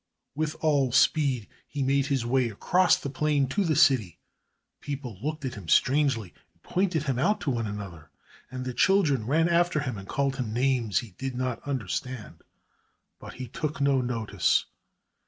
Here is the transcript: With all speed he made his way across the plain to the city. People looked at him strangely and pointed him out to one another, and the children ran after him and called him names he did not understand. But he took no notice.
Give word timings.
With 0.33 0.55
all 0.61 0.91
speed 0.91 1.47
he 1.67 1.83
made 1.83 2.07
his 2.07 2.25
way 2.25 2.49
across 2.49 2.97
the 2.97 3.07
plain 3.11 3.45
to 3.49 3.63
the 3.63 3.75
city. 3.75 4.17
People 4.79 5.19
looked 5.21 5.45
at 5.45 5.53
him 5.53 5.67
strangely 5.67 6.33
and 6.53 6.63
pointed 6.63 7.03
him 7.03 7.19
out 7.19 7.39
to 7.41 7.51
one 7.51 7.67
another, 7.67 8.09
and 8.49 8.65
the 8.65 8.73
children 8.73 9.27
ran 9.27 9.47
after 9.47 9.81
him 9.81 9.99
and 9.99 10.07
called 10.07 10.37
him 10.37 10.51
names 10.53 10.97
he 11.05 11.11
did 11.19 11.35
not 11.35 11.61
understand. 11.67 12.41
But 13.19 13.33
he 13.35 13.47
took 13.47 13.79
no 13.79 14.01
notice. 14.01 14.65